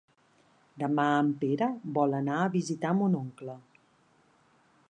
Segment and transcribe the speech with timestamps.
[0.83, 1.69] Demà en Pere
[1.99, 3.59] vol anar a visitar mon oncle.